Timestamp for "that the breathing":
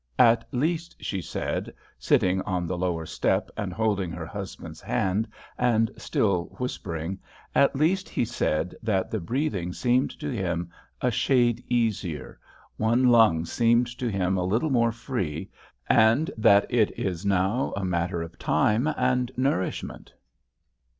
8.81-9.73